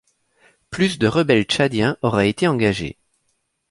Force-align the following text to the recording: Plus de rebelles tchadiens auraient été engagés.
Plus 0.71 0.97
de 0.97 1.05
rebelles 1.05 1.43
tchadiens 1.45 1.95
auraient 2.01 2.29
été 2.31 2.47
engagés. 2.47 2.97